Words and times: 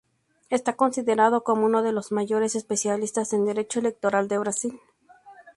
Está 0.49 0.73
considerado 0.77 1.43
como 1.43 1.67
uno 1.67 1.83
de 1.83 1.91
los 1.91 2.11
mayores 2.11 2.55
especialistas 2.55 3.33
en 3.33 3.45
Derecho 3.45 3.79
Electoral 3.81 4.27
de 4.29 4.39
Brasil. 4.39 4.79